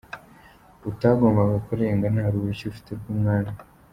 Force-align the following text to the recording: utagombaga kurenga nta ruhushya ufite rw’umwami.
utagombaga 0.89 1.55
kurenga 1.65 2.05
nta 2.13 2.25
ruhushya 2.31 2.65
ufite 2.71 2.89
rw’umwami. 2.99 3.51